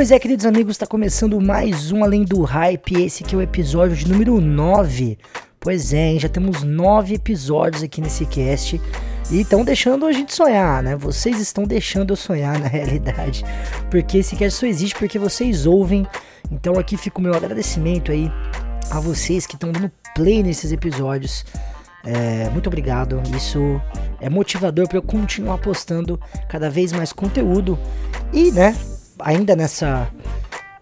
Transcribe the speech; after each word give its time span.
Pois 0.00 0.10
é, 0.10 0.18
queridos 0.18 0.46
amigos, 0.46 0.76
está 0.76 0.86
começando 0.86 1.38
mais 1.38 1.92
um 1.92 2.02
Além 2.02 2.24
do 2.24 2.40
Hype. 2.40 3.02
Esse 3.02 3.22
aqui 3.22 3.34
é 3.34 3.38
o 3.38 3.42
episódio 3.42 3.94
de 3.94 4.08
número 4.08 4.40
9. 4.40 5.18
Pois 5.60 5.92
é, 5.92 6.12
hein? 6.12 6.18
já 6.18 6.26
temos 6.26 6.62
9 6.62 7.16
episódios 7.16 7.82
aqui 7.82 8.00
nesse 8.00 8.24
cast. 8.24 8.80
E 9.30 9.42
estão 9.42 9.62
deixando 9.62 10.06
a 10.06 10.12
gente 10.12 10.34
sonhar, 10.34 10.82
né? 10.82 10.96
Vocês 10.96 11.38
estão 11.38 11.64
deixando 11.64 12.14
eu 12.14 12.16
sonhar 12.16 12.56
na 12.58 12.66
realidade. 12.66 13.44
Porque 13.90 14.16
esse 14.16 14.36
cast 14.36 14.58
só 14.58 14.64
existe 14.64 14.98
porque 14.98 15.18
vocês 15.18 15.66
ouvem. 15.66 16.06
Então 16.50 16.78
aqui 16.78 16.96
fica 16.96 17.18
o 17.18 17.22
meu 17.22 17.34
agradecimento 17.34 18.10
aí 18.10 18.32
a 18.90 19.00
vocês 19.00 19.44
que 19.44 19.54
estão 19.54 19.70
dando 19.70 19.92
play 20.14 20.42
nesses 20.42 20.72
episódios. 20.72 21.44
É, 22.06 22.48
muito 22.48 22.68
obrigado. 22.68 23.20
Isso 23.36 23.78
é 24.18 24.30
motivador 24.30 24.88
para 24.88 24.96
eu 24.96 25.02
continuar 25.02 25.58
postando 25.58 26.18
cada 26.48 26.70
vez 26.70 26.90
mais 26.90 27.12
conteúdo. 27.12 27.78
E, 28.32 28.50
né, 28.50 28.74
ainda 29.22 29.54
nessa 29.56 30.10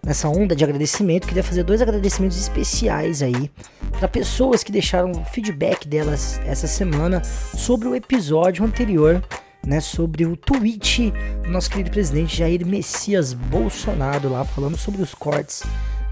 nessa 0.03 0.29
onda 0.29 0.55
de 0.55 0.63
agradecimento, 0.63 1.27
queria 1.27 1.43
fazer 1.43 1.63
dois 1.63 1.81
agradecimentos 1.81 2.39
especiais 2.39 3.21
aí 3.21 3.51
para 3.97 4.07
pessoas 4.07 4.63
que 4.63 4.71
deixaram 4.71 5.25
feedback 5.25 5.87
delas 5.87 6.39
essa 6.45 6.67
semana 6.67 7.21
sobre 7.23 7.87
o 7.87 7.93
episódio 7.93 8.63
anterior, 8.63 9.21
né, 9.65 9.81
sobre 9.81 10.25
o 10.25 10.37
tweet 10.37 11.11
do 11.43 11.49
nosso 11.51 11.69
querido 11.69 11.91
presidente 11.91 12.37
Jair 12.37 12.65
Messias 12.65 13.33
Bolsonaro 13.33 14.29
lá 14.29 14.45
falando 14.45 14.77
sobre 14.77 15.01
os 15.01 15.13
cortes, 15.13 15.63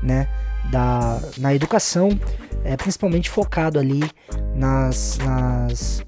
né, 0.04 0.28
da 0.70 1.22
na 1.38 1.56
educação, 1.56 2.10
é, 2.66 2.76
principalmente 2.76 3.30
focado 3.30 3.80
ali 3.80 4.04
nas, 4.54 5.18
nas 5.20 6.04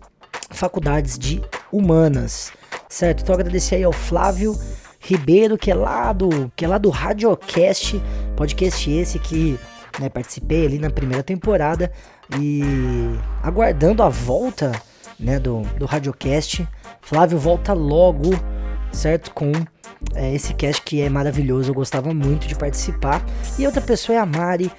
faculdades 0.50 1.18
de 1.18 1.42
humanas, 1.72 2.52
certo? 2.90 3.22
Então 3.22 3.34
agradecer 3.34 3.76
aí 3.76 3.84
ao 3.84 3.94
Flávio 3.94 4.54
Ribeiro, 5.00 5.58
que 5.58 5.72
é 5.72 5.76
lá 5.76 6.12
do, 6.12 6.52
que 6.56 6.66
é 6.66 6.68
lá 6.68 6.78
do 6.78 6.90
Radiocast, 6.90 8.02
podcast 8.36 8.92
esse 8.92 9.20
que 9.20 9.58
né, 10.00 10.10
participei 10.10 10.66
ali 10.66 10.80
na 10.80 10.90
primeira 10.90 11.24
temporada 11.24 11.92
e 12.40 12.62
aguardando 13.42 14.04
a 14.04 14.10
volta 14.10 14.72
né, 15.20 15.40
do, 15.40 15.62
do 15.78 15.86
Radiocast. 15.86 16.68
Flávio 17.02 17.38
volta 17.38 17.74
logo, 17.74 18.30
certo? 18.92 19.32
Com 19.32 19.52
é, 20.16 20.34
esse 20.34 20.54
cast 20.54 20.82
que 20.82 21.02
é 21.02 21.10
maravilhoso, 21.10 21.70
eu 21.72 21.76
gostava 21.76 22.14
muito 22.14 22.48
de 22.48 22.56
participar. 22.56 23.24
E 23.58 23.66
outra 23.66 23.82
pessoa 23.82 24.18
é 24.18 24.20
a 24.20 24.26
Mari, 24.26 24.72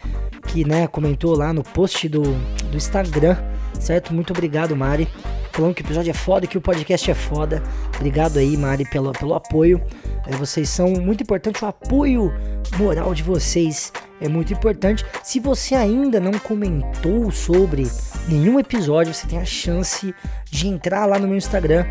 que 0.47 0.65
né, 0.65 0.87
comentou 0.87 1.37
lá 1.37 1.53
no 1.53 1.63
post 1.63 2.09
do, 2.09 2.23
do 2.23 2.77
Instagram, 2.77 3.37
certo? 3.79 4.15
Muito 4.15 4.33
obrigado, 4.33 4.75
Mari. 4.77 5.09
Falando 5.53 5.75
que 5.75 5.83
o 5.83 5.85
episódio 5.85 6.11
é 6.11 6.15
foda, 6.15 6.47
que 6.47 6.57
o 6.57 6.61
podcast 6.61 7.11
é 7.11 7.15
foda. 7.15 7.63
Obrigado 7.97 8.39
aí, 8.39 8.57
Mari, 8.57 8.89
pelo, 8.89 9.13
pelo 9.13 9.35
apoio. 9.35 9.83
É, 10.31 10.37
vocês 10.37 10.69
são 10.69 10.93
muito 10.93 11.23
importantes, 11.23 11.61
o 11.61 11.67
apoio 11.67 12.33
moral 12.79 13.13
de 13.13 13.23
vocês 13.23 13.93
é 14.21 14.29
muito 14.29 14.53
importante. 14.53 15.05
Se 15.25 15.41
você 15.41 15.75
ainda 15.75 16.21
não 16.21 16.39
comentou 16.39 17.33
sobre 17.33 17.91
nenhum 18.29 18.61
episódio, 18.61 19.13
você 19.13 19.27
tem 19.27 19.41
a 19.41 19.45
chance 19.45 20.15
de 20.49 20.69
entrar 20.69 21.05
lá 21.07 21.19
no 21.19 21.27
meu 21.27 21.37
Instagram, 21.37 21.85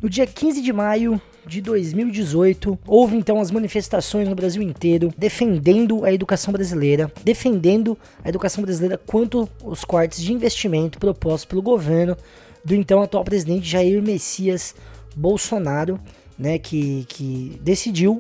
No 0.03 0.09
dia 0.09 0.27
15 0.27 0.62
de 0.62 0.72
maio 0.72 1.21
de 1.47 1.61
2018, 1.61 2.78
houve 2.87 3.16
então 3.16 3.38
as 3.38 3.50
manifestações 3.50 4.28
no 4.28 4.34
Brasil 4.34 4.62
inteiro 4.62 5.12
defendendo 5.16 6.05
a 6.05 6.12
educação 6.12 6.53
brasileira, 6.53 7.12
defendendo 7.22 7.99
a 8.25 8.28
educação 8.28 8.62
brasileira 8.62 8.99
quanto 8.99 9.49
os 9.62 9.84
cortes 9.84 10.22
de 10.22 10.33
investimento 10.33 10.99
propostos 10.99 11.44
pelo 11.44 11.61
governo 11.61 12.16
do 12.65 12.75
então 12.75 13.03
atual 13.03 13.25
presidente 13.25 13.69
Jair 13.69 14.03
Messias 14.03 14.75
Bolsonaro, 15.15 16.00
né, 16.38 16.59
que, 16.59 17.05
que 17.09 17.61
decidiu 17.62 18.17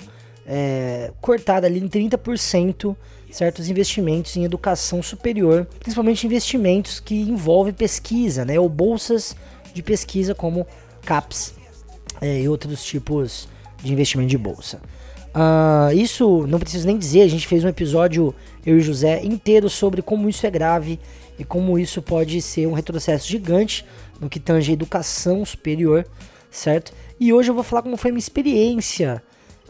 é, 0.46 1.12
cortar 1.20 1.64
ali 1.64 1.78
em 1.78 1.88
30% 1.88 2.94
certos 3.30 3.70
investimentos 3.70 4.36
em 4.36 4.44
educação 4.44 5.02
superior, 5.02 5.66
principalmente 5.78 6.26
investimentos 6.26 7.00
que 7.00 7.14
envolvem 7.14 7.72
pesquisa, 7.72 8.44
né, 8.44 8.58
ou 8.58 8.68
bolsas 8.68 9.34
de 9.72 9.82
pesquisa 9.82 10.34
como 10.34 10.66
CAPES 11.02 11.59
é, 12.20 12.42
e 12.42 12.48
outros 12.48 12.84
tipos 12.84 13.48
de 13.82 13.92
investimento 13.92 14.28
de 14.28 14.38
bolsa. 14.38 14.80
Uh, 15.30 15.94
isso 15.94 16.44
não 16.48 16.58
preciso 16.58 16.86
nem 16.86 16.98
dizer, 16.98 17.22
a 17.22 17.28
gente 17.28 17.46
fez 17.46 17.64
um 17.64 17.68
episódio, 17.68 18.34
eu 18.66 18.78
e 18.78 18.80
José, 18.80 19.22
inteiro 19.24 19.70
sobre 19.70 20.02
como 20.02 20.28
isso 20.28 20.44
é 20.44 20.50
grave 20.50 20.98
e 21.38 21.44
como 21.44 21.78
isso 21.78 22.02
pode 22.02 22.42
ser 22.42 22.66
um 22.66 22.72
retrocesso 22.72 23.28
gigante 23.28 23.84
no 24.20 24.28
que 24.28 24.40
tange 24.40 24.72
a 24.72 24.74
educação 24.74 25.44
superior, 25.44 26.04
certo? 26.50 26.92
E 27.18 27.32
hoje 27.32 27.50
eu 27.50 27.54
vou 27.54 27.62
falar 27.62 27.82
como 27.82 27.96
foi 27.96 28.10
a 28.10 28.12
minha 28.12 28.18
experiência 28.18 29.22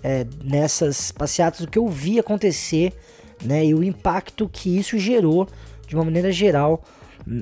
é, 0.03 0.27
nessas 0.43 1.13
passeatas, 1.13 1.61
o 1.61 1.69
que 1.69 1.79
eu 1.79 1.87
vi 1.89 2.19
acontecer, 2.19 2.95
né? 3.45 3.65
E 3.65 3.75
o 3.75 3.85
impacto 3.85 4.49
que 4.49 4.79
isso 4.79 4.99
gerou 4.99 5.47
de 5.87 5.95
uma 5.95 6.05
maneira 6.05 6.33
geral 6.33 6.83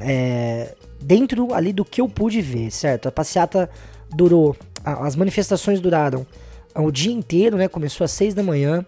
é, 0.00 0.74
dentro 1.00 1.54
ali 1.54 1.72
do 1.72 1.84
que 1.84 2.00
eu 2.00 2.08
pude 2.08 2.40
ver, 2.40 2.70
certo? 2.70 3.08
A 3.08 3.12
passeata 3.12 3.70
durou 4.10 4.56
as 4.84 5.16
manifestações 5.16 5.80
duraram 5.80 6.26
o 6.74 6.90
dia 6.90 7.12
inteiro, 7.12 7.56
né? 7.56 7.68
Começou 7.68 8.04
às 8.04 8.12
6 8.12 8.34
da 8.34 8.42
manhã 8.42 8.84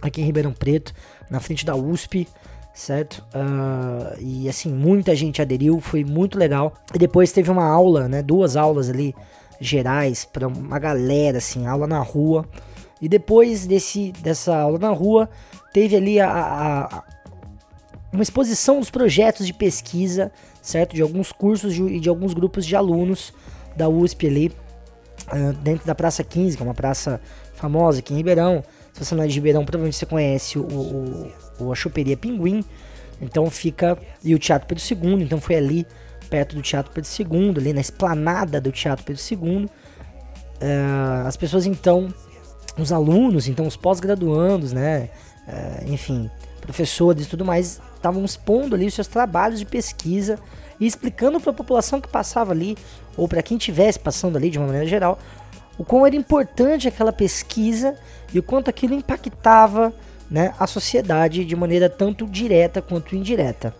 aqui 0.00 0.20
em 0.20 0.24
Ribeirão 0.24 0.52
Preto, 0.52 0.92
na 1.30 1.40
frente 1.40 1.64
da 1.64 1.74
USP, 1.74 2.26
certo? 2.74 3.24
Uh, 3.34 4.20
e 4.20 4.48
assim, 4.48 4.72
muita 4.72 5.14
gente 5.14 5.40
aderiu, 5.40 5.80
foi 5.80 6.04
muito 6.04 6.38
legal. 6.38 6.74
E 6.94 6.98
depois 6.98 7.32
teve 7.32 7.50
uma 7.50 7.64
aula, 7.64 8.08
né? 8.08 8.22
Duas 8.22 8.56
aulas 8.56 8.88
ali 8.88 9.14
gerais 9.60 10.24
para 10.24 10.46
uma 10.46 10.78
galera, 10.78 11.38
assim, 11.38 11.66
aula 11.66 11.86
na 11.86 12.00
rua. 12.00 12.46
E 13.00 13.08
depois 13.08 13.66
desse, 13.66 14.12
dessa 14.22 14.56
aula 14.56 14.78
na 14.78 14.90
rua, 14.90 15.28
teve 15.72 15.96
ali 15.96 16.20
a, 16.20 16.30
a, 16.30 16.84
a 16.84 17.04
uma 18.12 18.22
exposição 18.22 18.80
dos 18.80 18.90
projetos 18.90 19.46
de 19.46 19.52
pesquisa, 19.52 20.32
certo? 20.62 20.94
De 20.94 21.02
alguns 21.02 21.32
cursos 21.32 21.74
e 21.74 21.76
de, 21.76 22.00
de 22.00 22.08
alguns 22.08 22.32
grupos 22.32 22.64
de 22.64 22.74
alunos 22.74 23.32
da 23.76 23.88
USP 23.88 24.26
ali 24.26 24.52
dentro 25.62 25.86
da 25.86 25.94
Praça 25.94 26.22
15, 26.22 26.56
que 26.56 26.62
é 26.62 26.66
uma 26.66 26.74
praça 26.74 27.20
famosa 27.54 27.98
aqui 27.98 28.12
em 28.12 28.16
Ribeirão. 28.16 28.62
Se 28.92 29.04
você 29.04 29.14
não 29.14 29.24
é 29.24 29.26
de 29.26 29.34
Ribeirão, 29.34 29.64
provavelmente 29.64 29.96
você 29.96 30.06
conhece 30.06 30.58
o, 30.58 31.32
o, 31.58 31.72
a 31.72 31.74
Choperia 31.74 32.16
Pinguim. 32.16 32.64
Então 33.20 33.50
fica. 33.50 33.98
E 34.22 34.34
o 34.34 34.38
Teatro 34.38 34.68
Pedro 34.68 34.82
II, 34.84 35.22
então 35.22 35.40
foi 35.40 35.56
ali, 35.56 35.86
perto 36.28 36.56
do 36.56 36.62
Teatro 36.62 36.92
Pedro 36.92 37.10
II, 37.18 37.54
ali 37.56 37.72
na 37.72 37.80
esplanada 37.80 38.60
do 38.60 38.70
Teatro 38.70 39.04
Pedro 39.04 39.22
II. 39.22 39.64
Uh, 39.66 41.26
as 41.26 41.36
pessoas 41.36 41.66
então, 41.66 42.08
os 42.78 42.92
alunos, 42.92 43.48
então 43.48 43.66
os 43.66 43.76
pós-graduandos, 43.76 44.72
né? 44.72 45.10
Uh, 45.46 45.92
enfim, 45.92 46.30
professores 46.60 47.26
e 47.26 47.28
tudo 47.28 47.44
mais, 47.44 47.80
estavam 47.94 48.24
expondo 48.24 48.74
ali 48.74 48.86
os 48.86 48.94
seus 48.94 49.06
trabalhos 49.06 49.58
de 49.58 49.66
pesquisa 49.66 50.38
e 50.78 50.86
explicando 50.86 51.40
para 51.40 51.50
a 51.50 51.54
população 51.54 52.00
que 52.00 52.08
passava 52.08 52.52
ali, 52.52 52.76
ou 53.16 53.26
para 53.26 53.42
quem 53.42 53.56
estivesse 53.56 53.98
passando 53.98 54.36
ali 54.36 54.50
de 54.50 54.58
uma 54.58 54.66
maneira 54.66 54.86
geral, 54.86 55.18
o 55.78 55.84
quão 55.84 56.06
era 56.06 56.16
importante 56.16 56.88
aquela 56.88 57.12
pesquisa 57.12 57.98
e 58.32 58.38
o 58.38 58.42
quanto 58.42 58.70
aquilo 58.70 58.94
impactava 58.94 59.92
né, 60.30 60.54
a 60.58 60.66
sociedade 60.66 61.44
de 61.44 61.56
maneira 61.56 61.88
tanto 61.88 62.26
direta 62.26 62.82
quanto 62.82 63.14
indireta. 63.14 63.74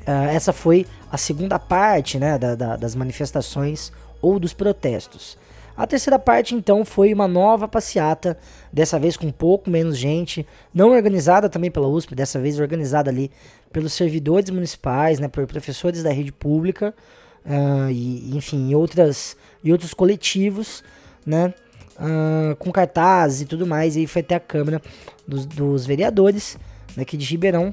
Uh, 0.00 0.28
essa 0.30 0.52
foi 0.52 0.86
a 1.10 1.16
segunda 1.16 1.58
parte 1.58 2.18
né, 2.18 2.38
da, 2.38 2.54
da, 2.54 2.76
das 2.76 2.94
manifestações 2.94 3.92
ou 4.20 4.38
dos 4.38 4.52
protestos. 4.52 5.38
A 5.76 5.86
terceira 5.86 6.18
parte, 6.18 6.54
então, 6.54 6.84
foi 6.84 7.12
uma 7.12 7.26
nova 7.26 7.66
passeata, 7.66 8.36
dessa 8.72 8.98
vez 8.98 9.16
com 9.16 9.26
um 9.26 9.32
pouco 9.32 9.70
menos 9.70 9.96
gente, 9.96 10.46
não 10.74 10.90
organizada 10.90 11.48
também 11.48 11.70
pela 11.70 11.88
USP, 11.88 12.14
dessa 12.14 12.38
vez 12.38 12.58
organizada 12.58 13.10
ali 13.10 13.30
pelos 13.72 13.92
servidores 13.92 14.50
municipais, 14.50 15.18
né, 15.18 15.28
por 15.28 15.46
professores 15.46 16.02
da 16.02 16.10
rede 16.10 16.32
pública, 16.32 16.94
uh, 17.44 17.90
e, 17.90 18.36
enfim, 18.36 18.74
outras, 18.74 19.36
e 19.62 19.72
outros 19.72 19.94
coletivos, 19.94 20.82
né, 21.24 21.54
uh, 21.96 22.56
com 22.56 22.70
cartazes 22.70 23.42
e 23.42 23.46
tudo 23.46 23.66
mais, 23.66 23.96
e 23.96 24.06
foi 24.06 24.22
até 24.22 24.34
a 24.34 24.40
Câmara 24.40 24.82
dos, 25.26 25.46
dos 25.46 25.86
Vereadores, 25.86 26.58
daqui 26.96 27.16
de 27.16 27.24
Ribeirão, 27.26 27.72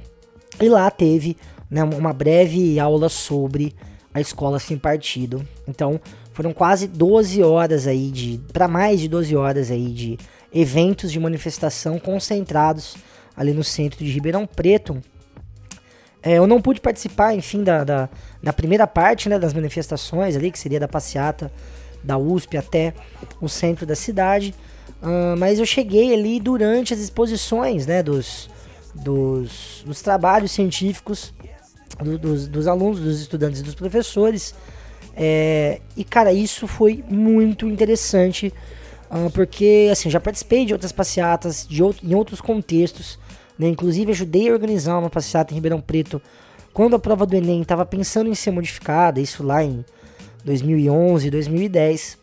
e 0.61 0.69
lá 0.69 0.89
teve 0.89 1.35
né, 1.69 1.83
uma 1.83 2.13
breve 2.13 2.79
aula 2.79 3.09
sobre 3.09 3.75
a 4.13 4.21
escola 4.21 4.59
sem 4.59 4.77
partido. 4.77 5.45
Então, 5.67 5.99
foram 6.37 6.53
quase 6.53 6.87
12 6.87 7.41
horas 7.41 7.87
aí 7.87 8.11
de 8.11 8.39
para 8.53 8.67
mais 8.67 8.99
de 8.99 9.07
12 9.07 9.35
horas 9.35 9.71
aí 9.71 9.91
de 9.91 10.19
eventos 10.53 11.11
de 11.11 11.19
manifestação 11.19 11.97
concentrados 11.97 12.95
ali 13.35 13.53
no 13.53 13.63
centro 13.63 14.05
de 14.05 14.11
Ribeirão 14.11 14.45
Preto. 14.45 15.01
É, 16.21 16.33
eu 16.33 16.45
não 16.45 16.61
pude 16.61 16.79
participar, 16.79 17.33
enfim, 17.33 17.63
da, 17.63 17.83
da, 17.83 18.07
da, 18.43 18.53
primeira 18.53 18.85
parte 18.85 19.27
né, 19.27 19.39
das 19.39 19.51
manifestações 19.51 20.35
ali, 20.35 20.51
que 20.51 20.59
seria 20.59 20.79
da 20.79 20.87
passeata 20.87 21.51
da 22.03 22.19
USP 22.19 22.55
até 22.55 22.93
o 23.41 23.49
centro 23.49 23.83
da 23.87 23.95
cidade. 23.95 24.53
Uh, 25.01 25.35
mas 25.39 25.57
eu 25.57 25.65
cheguei 25.65 26.13
ali 26.13 26.39
durante 26.39 26.93
as 26.93 26.99
exposições 26.99 27.87
né, 27.87 28.03
dos, 28.03 28.47
dos, 28.93 29.83
dos 29.83 30.03
trabalhos 30.03 30.51
científicos 30.51 31.33
do, 31.99 32.15
dos, 32.19 32.47
dos 32.47 32.67
alunos, 32.67 32.99
dos 32.99 33.21
estudantes 33.21 33.61
e 33.61 33.63
dos 33.63 33.73
professores 33.73 34.53
é, 35.19 35.81
e 35.95 36.03
cara, 36.03 36.31
isso 36.31 36.67
foi 36.67 37.03
muito 37.09 37.67
interessante, 37.67 38.53
uh, 39.09 39.31
porque 39.31 39.89
assim, 39.91 40.11
já 40.11 40.19
participei 40.19 40.63
de 40.63 40.73
outras 40.73 40.91
passeatas 40.91 41.65
de 41.67 41.81
outro, 41.81 42.05
em 42.07 42.13
outros 42.13 42.39
contextos, 42.39 43.17
né? 43.57 43.67
inclusive 43.67 44.11
ajudei 44.11 44.47
a 44.47 44.53
organizar 44.53 44.99
uma 44.99 45.09
passeata 45.09 45.51
em 45.51 45.55
Ribeirão 45.55 45.81
Preto 45.81 46.21
quando 46.71 46.95
a 46.95 46.99
prova 46.99 47.25
do 47.25 47.35
Enem 47.35 47.63
estava 47.63 47.83
pensando 47.83 48.29
em 48.29 48.35
ser 48.35 48.51
modificada, 48.51 49.19
isso 49.19 49.41
lá 49.41 49.63
em 49.63 49.83
2011, 50.45 51.31
2010. 51.31 52.19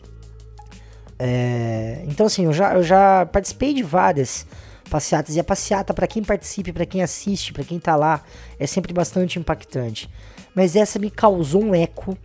É, 1.19 2.05
então 2.07 2.27
assim, 2.27 2.45
eu 2.45 2.53
já, 2.53 2.75
eu 2.75 2.83
já 2.85 3.27
participei 3.27 3.75
de 3.75 3.83
várias 3.83 4.47
passeatas 4.89 5.35
e 5.35 5.41
a 5.41 5.45
passeata 5.45 5.93
para 5.93 6.07
quem 6.07 6.23
participe, 6.23 6.73
para 6.73 6.87
quem 6.87 7.03
assiste, 7.03 7.53
para 7.53 7.65
quem 7.65 7.81
tá 7.81 7.97
lá, 7.97 8.23
é 8.57 8.69
sempre 8.69 8.93
bastante 8.93 9.37
impactante. 9.37 10.09
Mas 10.55 10.77
essa 10.77 11.01
me 11.01 11.11
causou 11.11 11.65
um 11.65 11.75
eco 11.75 12.17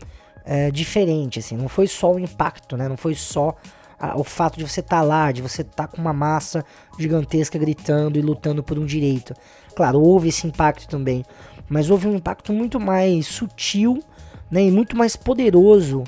é, 0.52 0.72
diferente, 0.72 1.38
assim. 1.38 1.56
Não 1.56 1.70
foi 1.70 1.86
só 1.86 2.12
o 2.12 2.20
impacto, 2.20 2.76
né? 2.76 2.90
Não 2.90 2.98
foi 2.98 3.14
só 3.14 3.56
a, 4.00 4.20
o 4.20 4.24
fato 4.24 4.58
de 4.58 4.68
você 4.68 4.80
estar 4.80 5.02
tá 5.02 5.04
lá, 5.04 5.32
de 5.32 5.44
você 5.44 5.62
estar 5.62 5.86
tá 5.86 5.88
com 5.88 6.02
uma 6.02 6.12
massa 6.12 6.66
gigantesca 6.98 7.60
gritando 7.60 8.18
e 8.18 8.22
lutando 8.22 8.64
por 8.64 8.80
um 8.80 8.86
direito. 8.86 9.36
Claro, 9.76 10.02
houve 10.02 10.30
esse 10.30 10.48
impacto 10.48 10.88
também, 10.88 11.24
mas 11.70 11.92
houve 11.92 12.08
um 12.08 12.16
impacto 12.16 12.52
muito 12.52 12.80
mais 12.80 13.28
sutil, 13.28 14.04
né? 14.50 14.64
E 14.64 14.72
muito 14.72 14.98
mais 14.98 15.16
poderoso, 15.16 16.04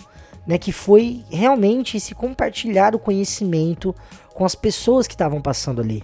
né? 0.48 0.58
Que 0.58 0.72
foi 0.72 1.24
realmente 1.30 2.00
se 2.00 2.16
compartilhar 2.16 2.96
o 2.96 3.00
conhecimento 3.00 3.96
com 4.34 4.44
as 4.44 4.56
pessoas 4.56 5.06
que 5.06 5.14
estavam 5.14 5.40
passando 5.40 5.82
ali. 5.82 6.02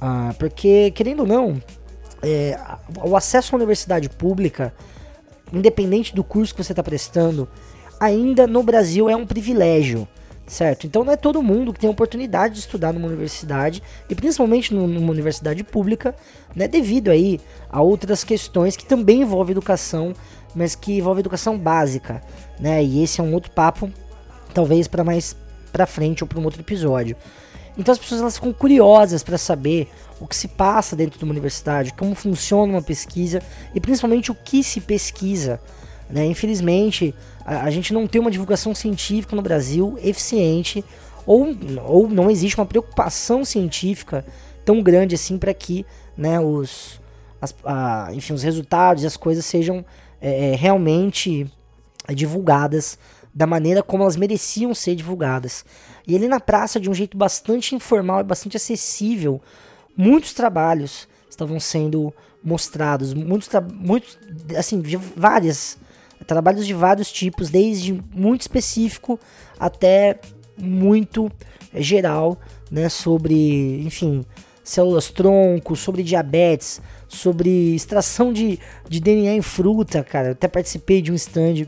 Ah, 0.00 0.34
porque, 0.38 0.90
querendo 0.92 1.20
ou 1.20 1.26
não, 1.26 1.62
é, 2.22 2.58
o 3.04 3.14
acesso 3.14 3.54
à 3.54 3.56
universidade 3.56 4.08
pública, 4.08 4.72
independente 5.52 6.14
do 6.14 6.24
curso 6.24 6.54
que 6.54 6.64
você 6.64 6.72
está 6.72 6.82
prestando, 6.82 7.46
ainda 8.04 8.46
no 8.46 8.62
Brasil 8.62 9.08
é 9.08 9.16
um 9.16 9.26
privilégio, 9.26 10.06
certo? 10.46 10.86
Então 10.86 11.04
não 11.04 11.12
é 11.12 11.16
todo 11.16 11.42
mundo 11.42 11.72
que 11.72 11.80
tem 11.80 11.88
a 11.88 11.92
oportunidade 11.92 12.54
de 12.54 12.60
estudar 12.60 12.92
numa 12.92 13.06
universidade 13.06 13.82
e 14.08 14.14
principalmente 14.14 14.74
numa 14.74 15.10
universidade 15.10 15.64
pública, 15.64 16.14
né, 16.54 16.68
devido 16.68 17.10
aí 17.10 17.40
a 17.70 17.80
outras 17.80 18.22
questões 18.22 18.76
que 18.76 18.84
também 18.84 19.22
envolvem 19.22 19.52
educação, 19.52 20.12
mas 20.54 20.74
que 20.74 20.98
envolvem 20.98 21.20
educação 21.20 21.58
básica, 21.58 22.22
né? 22.60 22.84
E 22.84 23.02
esse 23.02 23.20
é 23.20 23.24
um 23.24 23.32
outro 23.32 23.50
papo, 23.50 23.90
talvez 24.52 24.86
para 24.86 25.02
mais 25.02 25.36
para 25.72 25.86
frente 25.86 26.22
ou 26.22 26.28
para 26.28 26.38
um 26.38 26.44
outro 26.44 26.60
episódio. 26.60 27.16
Então 27.76 27.90
as 27.90 27.98
pessoas 27.98 28.20
elas 28.20 28.36
ficam 28.36 28.52
curiosas 28.52 29.24
para 29.24 29.36
saber 29.36 29.88
o 30.20 30.28
que 30.28 30.36
se 30.36 30.46
passa 30.46 30.94
dentro 30.94 31.18
de 31.18 31.24
uma 31.24 31.32
universidade, 31.32 31.92
como 31.92 32.14
funciona 32.14 32.74
uma 32.74 32.82
pesquisa 32.82 33.42
e 33.74 33.80
principalmente 33.80 34.30
o 34.30 34.34
que 34.34 34.62
se 34.62 34.80
pesquisa. 34.80 35.60
Né? 36.08 36.24
Infelizmente, 36.26 37.14
a, 37.44 37.62
a 37.62 37.70
gente 37.70 37.92
não 37.92 38.06
tem 38.06 38.20
uma 38.20 38.30
divulgação 38.30 38.74
científica 38.74 39.34
no 39.34 39.42
Brasil 39.42 39.98
eficiente 40.02 40.84
ou, 41.26 41.54
ou 41.86 42.08
não 42.08 42.30
existe 42.30 42.58
uma 42.58 42.66
preocupação 42.66 43.44
científica 43.44 44.24
tão 44.64 44.82
grande 44.82 45.14
assim 45.14 45.38
para 45.38 45.52
que 45.54 45.84
né, 46.16 46.38
os, 46.40 47.00
as, 47.40 47.54
a, 47.64 48.08
enfim, 48.12 48.32
os 48.32 48.42
resultados 48.42 49.02
e 49.02 49.06
as 49.06 49.16
coisas 49.16 49.44
sejam 49.44 49.84
é, 50.20 50.52
é, 50.52 50.56
realmente 50.56 51.50
divulgadas 52.14 52.98
da 53.34 53.46
maneira 53.46 53.82
como 53.82 54.02
elas 54.02 54.16
mereciam 54.16 54.74
ser 54.74 54.94
divulgadas. 54.94 55.64
E 56.06 56.14
ali 56.14 56.28
na 56.28 56.38
praça, 56.38 56.78
de 56.78 56.88
um 56.88 56.94
jeito 56.94 57.16
bastante 57.16 57.74
informal 57.74 58.20
e 58.20 58.24
bastante 58.24 58.56
acessível, 58.56 59.40
muitos 59.96 60.32
trabalhos 60.32 61.08
estavam 61.28 61.58
sendo 61.58 62.12
mostrados, 62.42 63.14
muitos, 63.14 63.48
muitos 63.72 64.18
assim, 64.56 64.82
várias 65.16 65.78
trabalhos 66.26 66.66
de 66.66 66.74
vários 66.74 67.10
tipos, 67.10 67.50
desde 67.50 68.00
muito 68.14 68.42
específico 68.42 69.18
até 69.58 70.18
muito 70.56 71.30
geral, 71.74 72.38
né, 72.70 72.88
sobre, 72.88 73.82
enfim, 73.84 74.24
células 74.62 75.10
tronco, 75.10 75.76
sobre 75.76 76.02
diabetes, 76.02 76.80
sobre 77.08 77.74
extração 77.74 78.32
de, 78.32 78.58
de 78.88 79.00
DNA 79.00 79.34
em 79.34 79.42
fruta, 79.42 80.02
cara. 80.02 80.28
Eu 80.28 80.32
até 80.32 80.48
participei 80.48 81.02
de 81.02 81.12
um 81.12 81.14
stand 81.14 81.66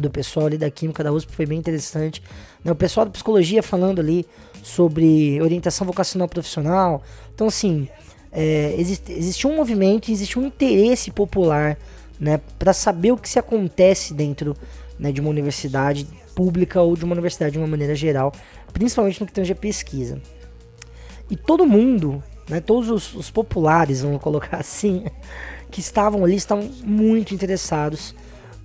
do 0.00 0.10
pessoal 0.10 0.46
ali 0.46 0.56
da 0.56 0.70
Química 0.70 1.04
da 1.04 1.12
USP, 1.12 1.34
foi 1.34 1.46
bem 1.46 1.58
interessante. 1.58 2.22
Né, 2.64 2.72
o 2.72 2.76
pessoal 2.76 3.06
da 3.06 3.12
psicologia 3.12 3.62
falando 3.62 4.00
ali 4.00 4.24
sobre 4.62 5.40
orientação 5.40 5.86
vocacional 5.86 6.28
profissional. 6.28 7.02
Então, 7.34 7.48
assim, 7.48 7.88
é, 8.32 8.74
existe, 8.78 9.12
existe 9.12 9.46
um 9.46 9.56
movimento, 9.56 10.10
existe 10.10 10.38
um 10.38 10.46
interesse 10.46 11.10
popular 11.10 11.76
né, 12.20 12.38
para 12.58 12.74
saber 12.74 13.12
o 13.12 13.16
que 13.16 13.28
se 13.28 13.38
acontece 13.38 14.12
dentro 14.12 14.54
né, 14.98 15.10
de 15.10 15.20
uma 15.20 15.30
universidade 15.30 16.06
pública 16.34 16.80
ou 16.82 16.94
de 16.94 17.04
uma 17.04 17.14
universidade 17.14 17.52
de 17.52 17.58
uma 17.58 17.66
maneira 17.66 17.94
geral, 17.94 18.32
principalmente 18.72 19.20
no 19.20 19.26
que 19.26 19.32
tange 19.32 19.52
a 19.52 19.56
pesquisa. 19.56 20.20
E 21.30 21.36
todo 21.36 21.66
mundo, 21.66 22.22
né, 22.48 22.60
todos 22.60 22.90
os, 22.90 23.14
os 23.14 23.30
populares, 23.30 24.02
vamos 24.02 24.20
colocar 24.20 24.58
assim, 24.60 25.04
que 25.70 25.80
estavam 25.80 26.22
ali, 26.24 26.36
estavam 26.36 26.68
muito 26.84 27.34
interessados 27.34 28.14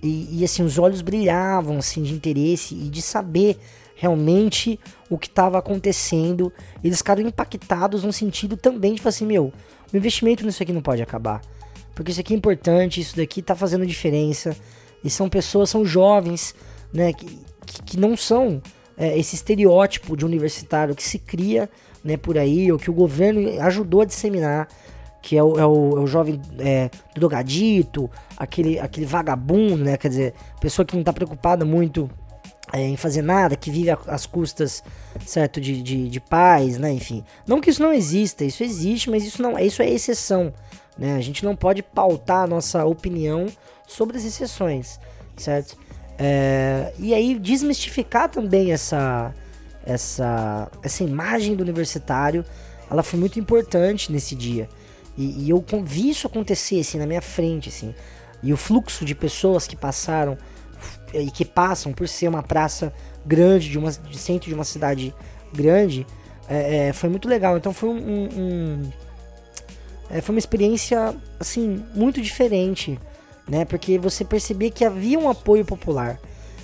e, 0.04 0.40
e, 0.40 0.44
assim 0.44 0.62
os 0.62 0.78
olhos 0.78 1.02
brilhavam 1.02 1.78
assim 1.78 2.04
de 2.04 2.14
interesse 2.14 2.76
e 2.76 2.90
de 2.90 3.02
saber 3.02 3.58
realmente 3.96 4.80
o 5.10 5.18
que 5.18 5.28
estava 5.28 5.58
acontecendo. 5.58 6.52
Eles 6.84 6.98
ficaram 6.98 7.22
impactados 7.22 8.04
no 8.04 8.12
sentido 8.12 8.58
também 8.58 8.94
de 8.94 9.02
falar 9.02 9.10
assim, 9.10 9.26
meu, 9.26 9.54
o 9.92 9.98
investimento 9.98 10.46
nisso 10.46 10.62
aqui 10.62 10.74
não 10.74 10.82
pode 10.82 11.02
acabar 11.02 11.42
porque 11.96 12.12
isso 12.12 12.20
aqui 12.20 12.34
é 12.34 12.38
importante, 12.38 13.00
isso 13.00 13.16
daqui 13.16 13.42
tá 13.42 13.56
fazendo 13.56 13.86
diferença. 13.86 14.56
E 15.04 15.10
são 15.10 15.30
pessoas, 15.30 15.70
são 15.70 15.86
jovens, 15.86 16.54
né, 16.94 17.14
que, 17.14 17.40
que 17.86 17.98
não 17.98 18.18
são 18.18 18.62
é, 18.98 19.18
esse 19.18 19.36
estereótipo 19.36 20.16
de 20.18 20.25
universitário 20.25 20.94
que 20.94 21.04
se 21.04 21.18
cria 21.18 21.70
né, 22.04 22.18
por 22.18 22.38
aí, 22.38 22.72
ou 22.72 22.78
que 22.78 22.90
o 22.90 22.94
governo 22.94 23.62
ajudou 23.62 24.02
a 24.02 24.06
disseminar, 24.06 24.68
que 25.22 25.38
é 25.38 25.44
o, 25.44 25.58
é 25.58 25.66
o, 25.66 25.98
é 25.98 26.00
o 26.02 26.08
jovem 26.08 26.40
é, 26.60 26.90
drogadito, 27.16 28.10
aquele, 28.38 28.78
aquele 28.80 29.06
vagabundo, 29.06 29.84
né, 29.84 29.98
quer 29.98 30.10
dizer, 30.10 30.34
pessoa 30.60 30.86
que 30.86 30.96
não 30.96 31.04
tá 31.04 31.14
preocupada 31.14 31.66
muito 31.66 32.10
é, 32.74 32.82
em 32.82 32.98
fazer 32.98 33.22
nada, 33.22 33.56
que 33.56 33.72
vive 33.72 33.90
às 34.08 34.25
custas, 34.25 34.84
certo, 35.25 35.62
de, 35.62 35.82
de, 35.82 36.10
de 36.10 36.20
paz, 36.20 36.78
né, 36.78 36.92
enfim. 36.92 37.24
Não 37.48 37.62
que 37.62 37.70
isso 37.70 37.82
não 37.82 37.94
exista, 37.94 38.44
isso 38.44 38.64
existe, 38.64 39.10
mas 39.10 39.24
isso 39.24 39.42
não, 39.42 39.58
isso 39.58 39.82
é 39.82 39.90
exceção. 39.90 40.54
Né? 40.98 41.16
A 41.16 41.22
gente 41.22 41.44
não 41.44 41.56
pode 41.56 41.84
pautar 41.84 42.44
a 42.44 42.48
nossa 42.48 42.86
opinião 42.86 43.48
sobre 43.88 44.18
as 44.18 44.25
exceções, 44.25 45.00
certo? 45.36 45.78
É, 46.18 46.94
e 46.98 47.14
aí 47.14 47.38
desmistificar 47.38 48.30
também 48.30 48.72
essa, 48.72 49.34
essa, 49.86 50.72
essa 50.82 51.04
imagem 51.04 51.56
do 51.56 51.62
universitário, 51.62 52.46
ela 52.90 53.04
foi 53.04 53.20
muito 53.20 53.40
importante 53.40 54.12
nesse 54.12 54.36
dia. 54.36 54.70
E, 55.18 55.46
e, 55.46 55.50
eu 55.50 55.64
vi 55.84 56.10
isso 56.10 56.28
acontecer 56.28 56.80
assim 56.80 56.98
na 56.98 57.06
minha 57.06 57.22
frente, 57.22 57.70
assim. 57.70 57.94
E 58.44 58.52
o 58.52 58.58
fluxo 58.58 59.06
de 59.06 59.16
pessoas 59.16 59.66
que 59.66 59.75
passaram 59.75 60.38
e 61.14 61.32
que 61.32 61.46
passam 61.46 61.94
por 61.94 62.08
ser 62.08 62.28
uma 62.28 62.44
praça 62.44 62.94
grande, 63.25 63.70
de, 63.70 63.78
uma, 63.78 63.92
de 63.92 64.18
centro 64.18 64.50
de 64.50 64.54
uma 64.54 64.66
cidade 64.66 65.16
grande, 65.54 66.06
é, 66.50 66.88
é, 66.88 66.94
foi 66.94 67.10
muito 67.10 67.28
legal. 67.28 67.58
Então 67.58 67.74
foi 67.74 67.90
um, 67.90 68.30
um 68.38 68.92
é, 70.10 70.22
foi 70.22 70.36
uma 70.36 70.40
experiência, 70.40 71.16
assim, 71.40 71.84
muito 71.94 72.22
diferente, 72.22 73.00
né? 73.48 73.66
Porque 73.66 73.98
você 73.98 74.24
percebia 74.24 74.70
que 74.70 74.86
havia 74.86 75.18
um 75.20 75.30
apoio 75.30 75.66
popular, 75.66 76.20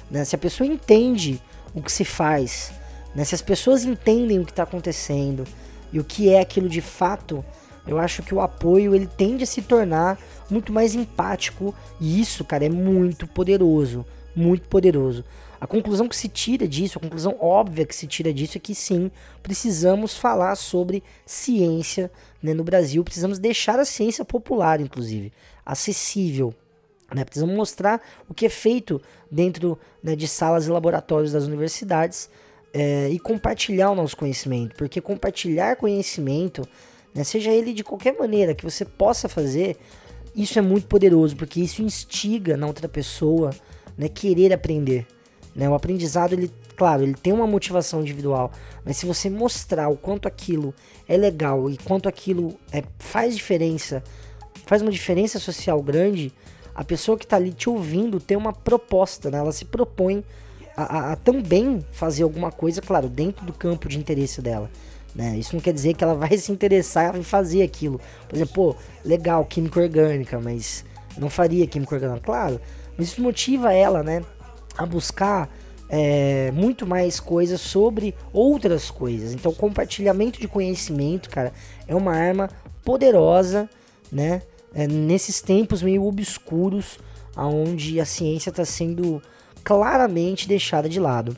né? 0.09 0.23
Se 0.25 0.35
a 0.35 0.39
pessoa 0.39 0.67
entende 0.67 1.41
o 1.73 1.81
que 1.81 1.91
se 1.91 2.05
faz, 2.05 2.71
né? 3.15 3.23
Se 3.23 3.35
as 3.35 3.41
pessoas 3.41 3.83
entendem 3.83 4.39
o 4.39 4.45
que 4.45 4.51
está 4.51 4.63
acontecendo 4.63 5.45
e 5.91 5.99
o 5.99 6.03
que 6.03 6.29
é 6.29 6.39
aquilo 6.39 6.69
de 6.69 6.81
fato, 6.81 7.43
eu 7.87 7.97
acho 7.97 8.21
que 8.21 8.33
o 8.33 8.41
apoio 8.41 8.93
ele 8.93 9.07
tende 9.07 9.43
a 9.43 9.47
se 9.47 9.61
tornar 9.61 10.19
muito 10.49 10.71
mais 10.71 10.93
empático 10.93 11.73
e 11.99 12.21
isso, 12.21 12.43
cara, 12.45 12.65
é 12.65 12.69
muito 12.69 13.25
poderoso, 13.25 14.05
muito 14.35 14.67
poderoso. 14.67 15.25
A 15.61 15.67
conclusão 15.67 16.07
que 16.07 16.15
se 16.15 16.27
tira 16.27 16.67
disso, 16.67 16.97
a 16.97 17.01
conclusão 17.01 17.37
óbvia 17.39 17.85
que 17.85 17.95
se 17.95 18.07
tira 18.07 18.33
disso 18.33 18.57
é 18.57 18.59
que 18.59 18.73
sim, 18.73 19.11
precisamos 19.43 20.17
falar 20.17 20.55
sobre 20.55 21.03
ciência 21.23 22.11
né, 22.41 22.51
no 22.51 22.63
Brasil, 22.63 23.03
precisamos 23.03 23.37
deixar 23.37 23.77
a 23.77 23.85
ciência 23.85 24.25
popular, 24.25 24.81
inclusive, 24.81 25.31
acessível. 25.63 26.51
Né? 27.13 27.23
Precisamos 27.23 27.55
mostrar 27.55 28.01
o 28.27 28.33
que 28.33 28.47
é 28.47 28.49
feito 28.49 28.99
dentro 29.29 29.77
né, 30.01 30.15
de 30.15 30.27
salas 30.27 30.65
e 30.65 30.71
laboratórios 30.71 31.31
das 31.31 31.43
universidades 31.43 32.27
é, 32.73 33.09
e 33.09 33.19
compartilhar 33.19 33.91
o 33.91 33.95
nosso 33.95 34.17
conhecimento, 34.17 34.75
porque 34.75 34.99
compartilhar 34.99 35.75
conhecimento, 35.75 36.67
né, 37.13 37.23
seja 37.23 37.51
ele 37.51 37.71
de 37.71 37.83
qualquer 37.83 38.17
maneira 38.17 38.55
que 38.55 38.63
você 38.63 38.83
possa 38.83 39.29
fazer, 39.29 39.77
isso 40.35 40.57
é 40.57 40.61
muito 40.63 40.87
poderoso, 40.87 41.35
porque 41.35 41.59
isso 41.59 41.83
instiga 41.83 42.57
na 42.57 42.65
outra 42.65 42.89
pessoa 42.89 43.51
né, 43.95 44.09
querer 44.09 44.51
aprender. 44.53 45.05
Né? 45.55 45.69
O 45.69 45.73
aprendizado, 45.73 46.33
ele, 46.33 46.51
claro, 46.75 47.03
ele 47.03 47.13
tem 47.13 47.33
uma 47.33 47.47
motivação 47.47 48.01
individual, 48.01 48.51
mas 48.85 48.97
se 48.97 49.05
você 49.05 49.29
mostrar 49.29 49.89
o 49.89 49.97
quanto 49.97 50.27
aquilo 50.27 50.73
é 51.07 51.17
legal 51.17 51.69
e 51.69 51.77
quanto 51.77 52.07
aquilo 52.07 52.57
é, 52.71 52.83
faz 52.99 53.35
diferença, 53.35 54.03
faz 54.65 54.81
uma 54.81 54.91
diferença 54.91 55.39
social 55.39 55.81
grande, 55.81 56.33
a 56.73 56.83
pessoa 56.83 57.17
que 57.17 57.25
está 57.25 57.35
ali 57.35 57.51
te 57.51 57.69
ouvindo 57.69 58.19
tem 58.19 58.37
uma 58.37 58.53
proposta, 58.53 59.29
né? 59.29 59.37
ela 59.37 59.51
se 59.51 59.65
propõe 59.65 60.23
a, 60.75 60.83
a, 60.83 61.11
a, 61.11 61.15
também 61.15 61.85
fazer 61.91 62.23
alguma 62.23 62.51
coisa, 62.51 62.81
claro, 62.81 63.09
dentro 63.09 63.45
do 63.45 63.53
campo 63.53 63.89
de 63.89 63.97
interesse 63.97 64.41
dela. 64.41 64.69
Né? 65.13 65.37
Isso 65.37 65.53
não 65.53 65.61
quer 65.61 65.73
dizer 65.73 65.93
que 65.93 66.03
ela 66.03 66.15
vai 66.15 66.35
se 66.39 66.51
interessar 66.51 67.15
em 67.17 67.23
fazer 67.23 67.61
aquilo. 67.61 67.99
Por 68.27 68.35
exemplo, 68.35 68.53
pô, 68.53 68.75
legal, 69.03 69.43
química 69.45 69.81
orgânica, 69.81 70.39
mas 70.39 70.85
não 71.17 71.29
faria 71.29 71.67
química 71.67 71.95
orgânica, 71.95 72.21
claro. 72.21 72.61
Mas 72.97 73.07
isso 73.07 73.21
motiva 73.21 73.73
ela, 73.73 74.01
né? 74.03 74.23
A 74.77 74.85
buscar 74.85 75.49
é, 75.89 76.51
muito 76.51 76.87
mais 76.87 77.19
coisas 77.19 77.59
sobre 77.59 78.15
outras 78.31 78.89
coisas. 78.89 79.33
Então, 79.33 79.53
compartilhamento 79.53 80.39
de 80.39 80.47
conhecimento, 80.47 81.29
cara, 81.29 81.51
é 81.87 81.93
uma 81.93 82.15
arma 82.15 82.49
poderosa, 82.83 83.69
né? 84.11 84.41
É, 84.73 84.87
nesses 84.87 85.41
tempos 85.41 85.81
meio 85.81 86.05
obscuros, 86.05 86.97
onde 87.35 87.99
a 87.99 88.05
ciência 88.05 88.49
está 88.49 88.63
sendo 88.63 89.21
claramente 89.63 90.47
deixada 90.47 90.87
de 90.87 90.99
lado, 90.99 91.37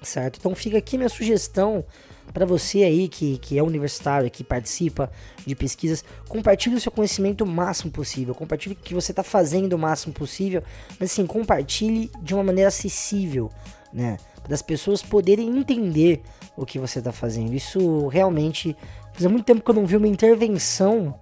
certo? 0.00 0.38
Então, 0.38 0.54
fica 0.54 0.78
aqui 0.78 0.96
minha 0.96 1.08
sugestão 1.08 1.84
para 2.32 2.46
você 2.46 2.84
aí 2.84 3.08
que, 3.08 3.38
que 3.38 3.58
é 3.58 3.62
universitário, 3.62 4.30
que 4.30 4.44
participa 4.44 5.10
de 5.46 5.54
pesquisas, 5.54 6.04
compartilhe 6.28 6.76
o 6.76 6.80
seu 6.80 6.92
conhecimento 6.92 7.44
o 7.44 7.46
máximo 7.46 7.90
possível, 7.90 8.34
compartilhe 8.34 8.74
o 8.74 8.76
que 8.76 8.94
você 8.94 9.12
está 9.12 9.22
fazendo 9.22 9.72
o 9.72 9.78
máximo 9.78 10.12
possível, 10.12 10.62
mas 10.98 11.12
assim, 11.12 11.26
compartilhe 11.26 12.10
de 12.22 12.34
uma 12.34 12.42
maneira 12.42 12.68
acessível, 12.68 13.50
né? 13.92 14.18
Para 14.42 14.54
as 14.54 14.62
pessoas 14.62 15.02
poderem 15.02 15.48
entender 15.58 16.22
o 16.56 16.64
que 16.64 16.78
você 16.78 17.00
está 17.00 17.12
fazendo. 17.12 17.54
Isso 17.54 18.08
realmente 18.08 18.76
faz 19.12 19.30
muito 19.30 19.44
tempo 19.44 19.62
que 19.62 19.70
eu 19.70 19.74
não 19.74 19.86
vi 19.86 19.96
uma 19.96 20.08
intervenção, 20.08 21.14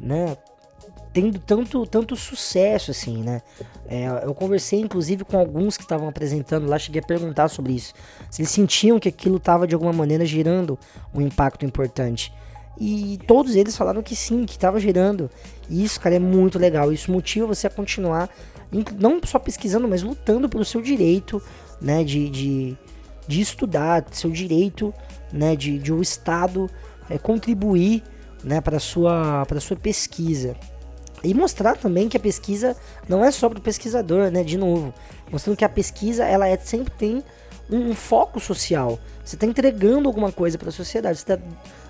né? 0.00 0.36
Tendo 1.12 1.38
tanto, 1.38 1.86
tanto 1.86 2.16
sucesso, 2.16 2.90
assim, 2.90 3.22
né? 3.22 3.42
É, 3.86 4.06
eu 4.24 4.34
conversei, 4.34 4.80
inclusive, 4.80 5.24
com 5.24 5.38
alguns 5.38 5.76
que 5.76 5.82
estavam 5.82 6.08
apresentando 6.08 6.66
lá, 6.66 6.78
cheguei 6.78 7.02
a 7.02 7.04
perguntar 7.04 7.48
sobre 7.48 7.74
isso. 7.74 7.92
Se 8.30 8.40
eles 8.40 8.50
sentiam 8.50 8.98
que 8.98 9.08
aquilo 9.08 9.36
estava, 9.36 9.66
de 9.66 9.74
alguma 9.74 9.92
maneira, 9.92 10.24
gerando 10.24 10.78
um 11.14 11.20
impacto 11.20 11.66
importante. 11.66 12.32
E 12.80 13.18
todos 13.26 13.54
eles 13.54 13.76
falaram 13.76 14.02
que 14.02 14.16
sim, 14.16 14.46
que 14.46 14.52
estava 14.52 14.80
gerando. 14.80 15.30
E 15.68 15.84
isso, 15.84 16.00
cara, 16.00 16.16
é 16.16 16.18
muito 16.18 16.58
legal. 16.58 16.90
Isso 16.92 17.12
motiva 17.12 17.46
você 17.46 17.66
a 17.66 17.70
continuar, 17.70 18.30
não 18.98 19.20
só 19.24 19.38
pesquisando, 19.38 19.86
mas 19.86 20.02
lutando 20.02 20.48
pelo 20.48 20.64
seu 20.64 20.80
direito, 20.80 21.42
né, 21.80 22.02
de, 22.02 22.30
de, 22.30 22.76
de 23.28 23.40
estudar, 23.40 24.04
seu 24.10 24.30
direito, 24.30 24.94
né, 25.30 25.54
de, 25.54 25.78
de 25.78 25.92
o 25.92 26.00
Estado 26.00 26.70
é, 27.10 27.18
contribuir, 27.18 28.02
né, 28.42 28.60
para 28.60 28.78
sua, 28.78 29.44
para 29.46 29.60
sua 29.60 29.76
pesquisa. 29.76 30.56
E 31.24 31.34
mostrar 31.34 31.76
também 31.76 32.08
que 32.08 32.16
a 32.16 32.20
pesquisa 32.20 32.76
não 33.08 33.24
é 33.24 33.30
só 33.30 33.48
para 33.48 33.58
o 33.58 33.62
pesquisador, 33.62 34.30
né? 34.30 34.42
De 34.42 34.56
novo, 34.56 34.92
mostrando 35.30 35.56
que 35.56 35.64
a 35.64 35.68
pesquisa 35.68 36.24
ela 36.24 36.48
é, 36.48 36.56
sempre 36.56 36.92
tem 36.92 37.22
um, 37.70 37.90
um 37.90 37.94
foco 37.94 38.40
social. 38.40 38.98
Você 39.24 39.36
está 39.36 39.46
entregando 39.46 40.08
alguma 40.08 40.32
coisa 40.32 40.58
para 40.58 40.68
a 40.68 40.72
sociedade, 40.72 41.18
você 41.18 41.32
está 41.32 41.38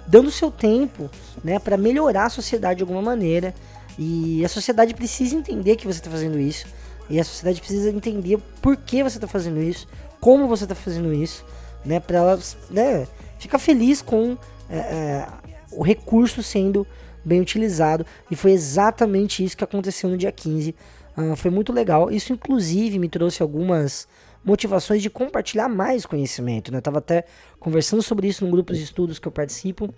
dando 0.06 0.30
seu 0.30 0.50
tempo, 0.50 1.10
né, 1.42 1.58
para 1.58 1.76
melhorar 1.76 2.26
a 2.26 2.30
sociedade 2.30 2.78
de 2.78 2.82
alguma 2.82 3.02
maneira. 3.02 3.54
E 3.98 4.44
a 4.44 4.48
sociedade 4.48 4.94
precisa 4.94 5.36
entender 5.36 5.76
que 5.76 5.86
você 5.86 5.98
está 5.98 6.10
fazendo 6.10 6.38
isso. 6.38 6.66
E 7.08 7.20
a 7.20 7.24
sociedade 7.24 7.60
precisa 7.60 7.90
entender 7.90 8.38
por 8.60 8.76
que 8.76 9.02
você 9.02 9.16
está 9.16 9.26
fazendo 9.26 9.62
isso, 9.62 9.86
como 10.20 10.46
você 10.46 10.64
está 10.64 10.74
fazendo 10.74 11.12
isso, 11.12 11.44
né, 11.84 12.00
para 12.00 12.18
elas, 12.18 12.56
né, 12.70 13.06
ficar 13.38 13.58
feliz 13.58 14.00
com 14.00 14.36
é, 14.70 14.76
é, 14.76 15.26
o 15.72 15.82
recurso 15.82 16.42
sendo 16.42 16.86
bem 17.24 17.40
utilizado. 17.40 18.06
E 18.30 18.36
foi 18.36 18.52
exatamente 18.52 19.44
isso 19.44 19.56
que 19.56 19.64
aconteceu 19.64 20.08
no 20.08 20.16
dia 20.16 20.32
15. 20.32 20.74
Uh, 21.16 21.36
foi 21.36 21.50
muito 21.50 21.72
legal. 21.72 22.10
Isso, 22.10 22.32
inclusive, 22.32 22.98
me 22.98 23.08
trouxe 23.08 23.42
algumas 23.42 24.08
motivações 24.44 25.02
de 25.02 25.10
compartilhar 25.10 25.68
mais 25.68 26.04
conhecimento. 26.04 26.72
Né? 26.72 26.78
Eu 26.78 26.82
tava 26.82 26.98
até 26.98 27.24
conversando 27.60 28.02
sobre 28.02 28.28
isso 28.28 28.44
no 28.44 28.50
grupo 28.50 28.72
de 28.72 28.82
estudos 28.82 29.18
que 29.18 29.28
eu 29.28 29.32
participo, 29.32 29.92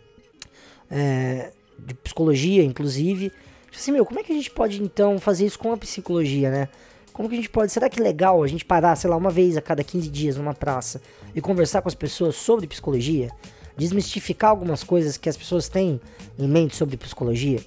é, 0.90 1.52
de 1.78 1.95
psicologia, 1.95 2.62
inclusive. 2.62 3.33
Assim, 3.75 3.93
meu, 3.93 4.04
como 4.04 4.21
é 4.21 4.23
que 4.23 4.33
a 4.33 4.37
gente 4.37 4.50
pode 4.50 4.83
então 4.83 5.19
fazer 5.19 5.47
isso 5.47 5.59
com 5.59 5.73
a 5.73 5.76
psicologia, 5.76 6.50
né? 6.50 6.69
Como 7.12 7.28
que 7.28 7.35
a 7.35 7.38
gente 7.38 7.49
pode. 7.49 7.73
Será 7.73 7.88
que 7.88 8.00
é 8.00 8.02
legal 8.02 8.43
a 8.43 8.47
gente 8.47 8.64
parar, 8.64 8.97
sei 8.97 9.09
lá, 9.09 9.16
uma 9.16 9.31
vez 9.31 9.57
a 9.57 9.62
cada 9.62 9.83
15 9.85 10.09
dias 10.09 10.37
numa 10.37 10.54
praça 10.54 11.00
e 11.35 11.40
conversar 11.40 11.81
com 11.81 11.88
as 11.88 11.95
pessoas 11.95 12.35
sobre 12.37 12.66
psicologia? 12.66 13.31
Desmistificar 13.76 14.50
algumas 14.50 14.83
coisas 14.85 15.16
que 15.16 15.28
as 15.28 15.37
pessoas 15.37 15.69
têm 15.69 16.00
em 16.38 16.49
mente 16.49 16.76
sobre 16.76 16.97
psicologia, 16.97 17.61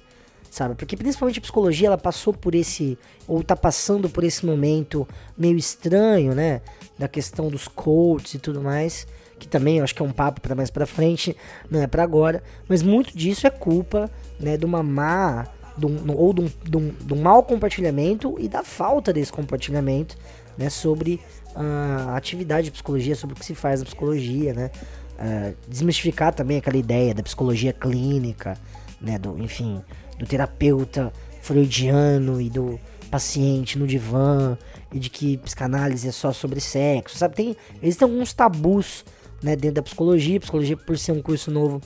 sabe? 0.50 0.74
Porque 0.74 0.96
principalmente 0.96 1.38
a 1.38 1.42
psicologia 1.42 1.88
ela 1.88 1.98
passou 1.98 2.32
por 2.32 2.54
esse 2.54 2.98
ou 3.26 3.42
tá 3.42 3.54
passando 3.54 4.08
por 4.08 4.24
esse 4.24 4.44
momento 4.44 5.06
meio 5.36 5.56
estranho, 5.56 6.34
né, 6.34 6.60
da 6.98 7.08
questão 7.08 7.48
dos 7.48 7.68
coaches 7.68 8.34
e 8.34 8.38
tudo 8.38 8.60
mais, 8.60 9.06
que 9.38 9.46
também 9.46 9.78
eu 9.78 9.84
acho 9.84 9.94
que 9.94 10.02
é 10.02 10.04
um 10.04 10.12
papo 10.12 10.40
para 10.40 10.54
mais 10.54 10.70
para 10.70 10.86
frente, 10.86 11.36
não 11.70 11.80
é 11.80 11.86
para 11.86 12.02
agora, 12.02 12.42
mas 12.68 12.82
muito 12.82 13.16
disso 13.16 13.46
é 13.46 13.50
culpa, 13.50 14.10
né, 14.40 14.56
de 14.56 14.64
uma 14.64 14.82
má 14.82 15.46
de 15.76 15.86
um, 15.86 16.12
ou 16.12 16.34
de 16.34 16.40
um, 16.40 16.50
de, 16.64 16.76
um, 16.76 16.88
de 16.88 17.14
um 17.14 17.22
mau 17.22 17.42
compartilhamento 17.44 18.34
e 18.38 18.48
da 18.48 18.64
falta 18.64 19.12
desse 19.12 19.30
compartilhamento, 19.30 20.16
né, 20.56 20.68
sobre 20.68 21.20
a 21.54 22.16
atividade 22.16 22.66
de 22.66 22.72
psicologia, 22.72 23.14
sobre 23.14 23.36
o 23.36 23.38
que 23.38 23.44
se 23.44 23.54
faz 23.54 23.80
na 23.80 23.86
psicologia, 23.86 24.52
né, 24.52 24.70
uh, 25.18 25.54
desmistificar 25.68 26.34
também 26.34 26.58
aquela 26.58 26.76
ideia 26.76 27.14
da 27.14 27.22
psicologia 27.22 27.72
clínica, 27.72 28.56
né, 29.00 29.18
do, 29.18 29.38
enfim, 29.38 29.82
do 30.18 30.26
terapeuta 30.26 31.12
freudiano 31.40 32.40
e 32.40 32.50
do 32.50 32.78
paciente 33.10 33.78
no 33.78 33.86
divã 33.86 34.58
e 34.92 34.98
de 34.98 35.08
que 35.08 35.38
psicanálise 35.38 36.08
é 36.08 36.12
só 36.12 36.32
sobre 36.32 36.60
sexo, 36.60 37.16
sabe? 37.16 37.34
Tem, 37.34 37.56
existem 37.82 38.08
alguns 38.08 38.32
tabus, 38.32 39.04
né, 39.42 39.56
dentro 39.56 39.76
da 39.76 39.82
psicologia, 39.82 40.40
psicologia 40.40 40.76
por 40.76 40.98
ser 40.98 41.12
um 41.12 41.22
curso 41.22 41.50
novo 41.50 41.80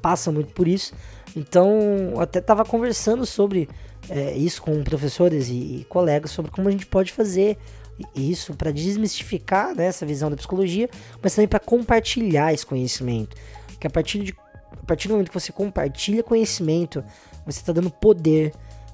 passa 0.00 0.32
muito 0.32 0.52
por 0.52 0.66
isso. 0.66 0.92
Então, 1.36 1.78
eu 2.12 2.20
até 2.20 2.40
estava 2.40 2.64
conversando 2.64 3.24
sobre 3.24 3.68
é, 4.10 4.36
isso 4.36 4.60
com 4.60 4.82
professores 4.82 5.48
e, 5.48 5.52
e 5.52 5.86
colegas 5.88 6.32
sobre 6.32 6.50
como 6.50 6.68
a 6.68 6.70
gente 6.70 6.84
pode 6.84 7.12
fazer 7.12 7.56
isso 8.14 8.54
para 8.54 8.72
desmistificar 8.72 9.74
né, 9.74 9.86
essa 9.86 10.04
visão 10.04 10.28
da 10.28 10.36
psicologia, 10.36 10.88
mas 11.22 11.34
também 11.34 11.46
para 11.46 11.60
compartilhar 11.60 12.52
esse 12.52 12.66
conhecimento. 12.66 13.36
Que 13.78 13.86
a 13.86 13.90
partir, 13.90 14.24
de, 14.24 14.36
a 14.72 14.86
partir 14.86 15.06
do 15.06 15.12
momento 15.12 15.28
que 15.28 15.38
você 15.38 15.52
compartilha 15.52 16.22
conhecimento, 16.22 17.04
você 17.46 17.60
está 17.60 17.72
dando 17.72 17.90
poder 17.90 18.52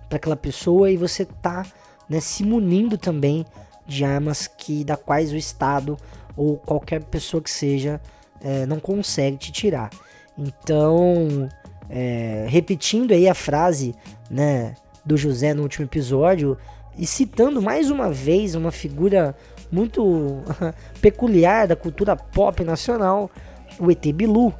para 0.08 0.16
aquela 0.16 0.36
pessoa 0.36 0.90
e 0.90 0.96
você 0.96 1.22
está 1.22 1.64
né, 2.08 2.20
se 2.20 2.44
munindo 2.44 2.98
também 2.98 3.44
de 3.86 4.04
armas 4.04 4.46
que 4.46 4.84
da 4.84 4.96
quais 4.96 5.32
o 5.32 5.36
Estado 5.36 5.96
ou 6.36 6.58
qualquer 6.58 7.02
pessoa 7.04 7.42
que 7.42 7.50
seja 7.50 8.00
é, 8.42 8.66
não 8.66 8.78
consegue 8.78 9.38
te 9.38 9.50
tirar. 9.50 9.90
Então, 10.36 11.48
é, 11.88 12.46
repetindo 12.48 13.12
aí 13.12 13.28
a 13.28 13.34
frase 13.34 13.94
né, 14.30 14.74
do 15.06 15.16
José 15.16 15.54
no 15.54 15.62
último 15.62 15.86
episódio, 15.86 16.58
e 16.98 17.06
citando 17.06 17.62
mais 17.62 17.90
uma 17.90 18.10
vez 18.10 18.54
uma 18.54 18.72
figura 18.72 19.36
muito 19.70 20.42
peculiar 21.00 21.68
da 21.68 21.76
cultura 21.76 22.16
pop 22.16 22.62
nacional, 22.64 23.30
o 23.78 23.90
ET 23.90 24.04
Bilu. 24.12 24.52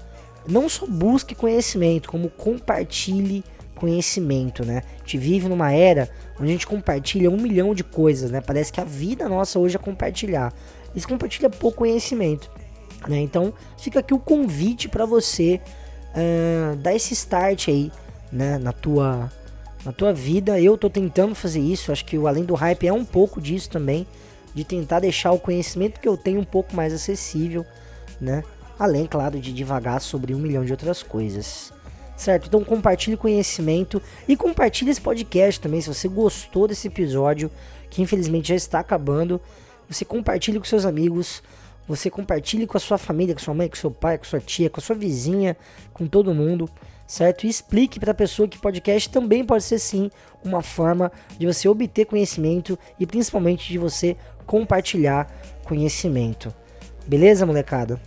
Não 0.49 0.69
só 0.69 0.87
busque 0.87 1.35
conhecimento, 1.35 2.09
como 2.09 2.31
compartilhe 2.31 3.43
conhecimento, 3.75 4.65
né? 4.65 4.83
A 4.95 4.99
gente 4.99 5.19
vive 5.19 5.49
numa 5.49 5.73
era 5.73 6.09
onde 6.39 6.51
a 6.51 6.53
gente 6.53 6.67
compartilha 6.67 7.31
um 7.31 7.37
milhão 7.37 7.75
de 7.75 7.85
coisas, 7.85 8.31
né? 8.31 8.41
Parece 8.41 8.73
que 8.73 8.81
a 8.81 8.85
vida 8.85 9.29
nossa 9.29 9.59
hoje 9.59 9.77
é 9.77 9.79
compartilhar. 9.79 10.53
Se 10.97 11.07
compartilha 11.07 11.51
pouco 11.51 11.79
conhecimento, 11.79 12.51
né? 13.07 13.19
Então 13.19 13.53
fica 13.77 14.01
aqui 14.01 14.15
o 14.15 14.19
convite 14.19 14.89
para 14.89 15.05
você 15.05 15.61
uh, 16.13 16.77
dar 16.77 16.95
esse 16.95 17.13
start 17.13 17.69
aí, 17.69 17.93
né? 18.33 18.59
Na 18.59 18.73
tua, 18.73 19.31
na 19.87 19.93
tua 19.93 20.13
vida. 20.13 20.61
Eu 20.61 20.77
tô 20.77 20.91
tentando 20.91 21.35
fazer 21.35 21.61
isso. 21.61 21.93
Acho 21.93 22.05
que 22.05 22.19
o 22.19 22.27
Além 22.27 22.45
do 22.45 22.55
Hype 22.55 22.89
é 22.89 22.93
um 22.93 23.05
pouco 23.05 23.41
disso 23.41 23.71
também. 23.71 24.07
De 24.53 24.65
tentar 24.65 25.01
deixar 25.01 25.31
o 25.33 25.39
conhecimento 25.39 26.01
que 26.01 26.09
eu 26.09 26.17
tenho 26.17 26.41
um 26.41 26.45
pouco 26.45 26.75
mais 26.75 26.93
acessível, 26.93 27.65
né? 28.21 28.43
Além, 28.79 29.07
claro, 29.07 29.39
de 29.39 29.53
devagar 29.53 30.01
sobre 30.01 30.35
um 30.35 30.39
milhão 30.39 30.65
de 30.65 30.73
outras 30.73 31.03
coisas. 31.03 31.73
Certo? 32.17 32.47
Então 32.49 32.65
compartilhe 32.65 33.17
conhecimento 33.17 34.03
e 34.27 34.35
compartilhe 34.35 34.91
esse 34.91 35.01
podcast 35.01 35.61
também. 35.61 35.81
Se 35.81 35.89
você 35.89 36.09
gostou 36.09 36.67
desse 36.67 36.89
episódio, 36.89 37.51
que 37.91 38.01
infelizmente 38.01 38.49
já 38.49 38.55
está 38.55 38.81
acabando, 38.81 39.41
você 39.89 40.05
compartilhe 40.05 40.59
com 40.59 40.65
seus 40.65 40.87
amigos, 40.87 41.43
você 41.87 42.09
compartilhe 42.09 42.67
com 42.67 42.77
a 42.79 42.81
sua 42.81 42.97
família, 42.97 43.35
com 43.35 43.41
sua 43.41 43.55
mãe, 43.55 43.69
com 43.69 43.77
seu 43.77 43.91
pai, 43.91 44.17
com 44.17 44.25
sua 44.25 44.41
tia, 44.41 44.71
com 44.71 44.81
sua 44.81 44.97
vizinha, 44.97 45.55
com 45.93 46.07
todo 46.07 46.35
mundo, 46.35 46.69
certo? 47.07 47.45
E 47.45 47.49
explique 47.49 48.01
para 48.01 48.13
a 48.13 48.15
pessoa 48.15 48.49
que 48.49 48.59
podcast 48.59 49.09
também 49.11 49.45
pode 49.45 49.65
ser 49.65 49.79
sim 49.79 50.11
uma 50.45 50.63
forma 50.63 51.11
de 51.39 51.47
você 51.47 51.69
obter 51.69 52.07
conhecimento 52.07 52.79
e 52.99 53.07
principalmente 53.07 53.69
de 53.69 53.79
você 53.79 54.17
compartilhar 54.47 55.31
conhecimento. 55.65 56.55
Beleza, 57.07 57.47
molecada? 57.47 58.01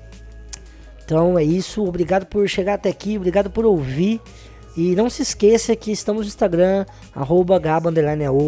Então 1.03 1.37
é 1.37 1.43
isso. 1.43 1.83
Obrigado 1.83 2.25
por 2.25 2.47
chegar 2.47 2.75
até 2.75 2.89
aqui. 2.89 3.17
Obrigado 3.17 3.49
por 3.49 3.65
ouvir. 3.65 4.21
E 4.77 4.95
não 4.95 5.09
se 5.09 5.23
esqueça 5.23 5.75
que 5.75 5.91
estamos 5.91 6.21
no 6.21 6.27
Instagram, 6.27 6.85
arroba 7.13 7.59
gaba, 7.59 7.91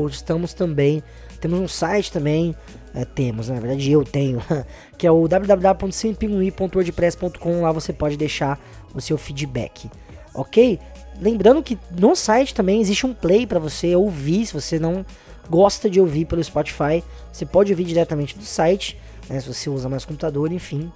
Estamos 0.10 0.54
também, 0.54 1.04
temos 1.42 1.60
um 1.60 1.68
site 1.68 2.10
também, 2.12 2.56
é, 2.94 3.04
temos, 3.04 3.50
na 3.50 3.60
verdade 3.60 3.92
eu 3.92 4.04
tenho, 4.04 4.40
que 4.98 5.08
é 5.08 5.12
o 5.12 5.28
www.simpingui.wordpress.com. 5.28 7.62
Lá 7.62 7.72
você 7.72 7.92
pode 7.92 8.16
deixar 8.16 8.60
o 8.94 9.02
seu 9.02 9.18
feedback, 9.18 9.90
ok? 10.34 10.80
Lembrando 11.20 11.62
que 11.62 11.78
no 11.92 12.16
site 12.16 12.54
também 12.54 12.82
existe 12.82 13.06
um 13.06 13.14
play 13.14 13.46
para 13.46 13.60
você 13.60 13.96
ouvir, 13.96 14.46
se 14.46 14.54
você 14.54 14.80
não 14.80 15.06
gosta 15.50 15.90
de 15.90 16.00
ouvir 16.00 16.26
pelo 16.26 16.44
Spotify, 16.44 17.04
você 17.32 17.46
pode 17.46 17.72
ouvir 17.72 17.84
diretamente 17.84 18.38
do 18.38 18.44
site, 18.44 18.98
né, 19.30 19.40
se 19.40 19.48
você 19.48 19.70
usa 19.70 19.90
mais 19.90 20.06
computador, 20.06 20.52
enfim 20.52 20.92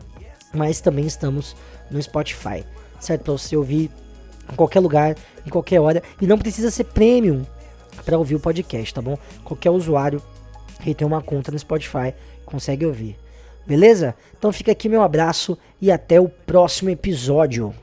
mas 0.56 0.80
também 0.80 1.06
estamos 1.06 1.56
no 1.92 2.02
Spotify, 2.02 2.64
certo? 3.00 3.24
Para 3.24 3.34
você 3.34 3.56
ouvir 3.56 3.92
em 4.52 4.56
qualquer 4.56 4.80
lugar, 4.80 5.16
em 5.46 5.50
qualquer 5.50 5.80
hora, 5.80 6.02
e 6.22 6.26
não 6.26 6.38
precisa 6.38 6.72
ser 6.72 6.86
premium 6.86 7.46
para 8.06 8.18
ouvir 8.18 8.36
o 8.36 8.40
podcast, 8.40 8.94
tá 8.94 9.02
bom? 9.02 9.18
Qualquer 9.44 9.70
usuário 9.70 10.22
que 10.82 10.94
tem 10.94 11.06
uma 11.06 11.22
conta 11.22 11.52
no 11.52 11.60
Spotify 11.60 12.14
consegue 12.46 12.86
ouvir. 12.86 13.18
Beleza? 13.66 14.16
Então 14.38 14.52
fica 14.52 14.72
aqui 14.72 14.88
meu 14.88 15.02
abraço 15.02 15.58
e 15.82 15.92
até 15.92 16.20
o 16.20 16.30
próximo 16.30 16.90
episódio. 16.90 17.74